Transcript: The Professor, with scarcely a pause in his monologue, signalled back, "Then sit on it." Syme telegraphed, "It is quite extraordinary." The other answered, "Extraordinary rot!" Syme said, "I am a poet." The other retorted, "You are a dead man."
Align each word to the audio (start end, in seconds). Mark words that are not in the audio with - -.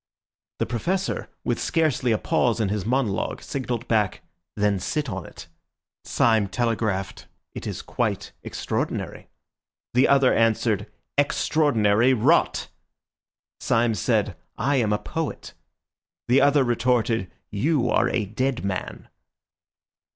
The 0.57 0.65
Professor, 0.65 1.29
with 1.43 1.61
scarcely 1.61 2.11
a 2.11 2.17
pause 2.17 2.59
in 2.59 2.69
his 2.69 2.87
monologue, 2.87 3.39
signalled 3.43 3.87
back, 3.87 4.23
"Then 4.55 4.79
sit 4.79 5.07
on 5.11 5.27
it." 5.27 5.45
Syme 6.05 6.47
telegraphed, 6.47 7.27
"It 7.53 7.67
is 7.67 7.83
quite 7.83 8.31
extraordinary." 8.43 9.27
The 9.93 10.07
other 10.07 10.33
answered, 10.33 10.91
"Extraordinary 11.19 12.15
rot!" 12.15 12.67
Syme 13.59 13.93
said, 13.93 14.35
"I 14.57 14.77
am 14.77 14.91
a 14.91 14.97
poet." 14.97 15.53
The 16.27 16.41
other 16.41 16.63
retorted, 16.63 17.29
"You 17.51 17.87
are 17.91 18.09
a 18.09 18.25
dead 18.25 18.65
man." 18.65 19.07